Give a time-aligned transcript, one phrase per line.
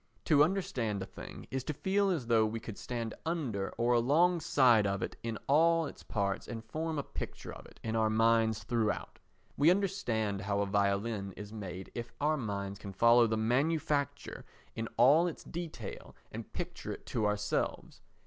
[0.25, 4.87] To understand a thing is to feel as though we could stand under or alongside
[4.87, 8.63] of it in all its parts and form a picture of it in our minds
[8.63, 9.19] throughout.
[9.57, 14.43] We understand how a violin is made if our minds can follow the manufacture
[14.75, 18.01] in all its detail and picture it to ourselves.